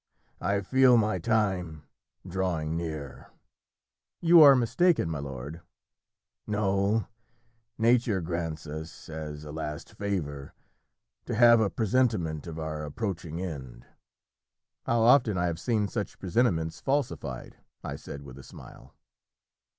[0.41, 1.83] "I feel my time
[2.27, 3.29] drawing near."
[4.19, 5.61] "You are mistaken, my lord."
[6.47, 7.05] "No;
[7.77, 10.55] Nature grants us, as a last favour,
[11.25, 13.85] to have a presentiment of our approaching end."
[14.87, 18.95] "How often I have seen such presentiments falsified!" I said with a smile.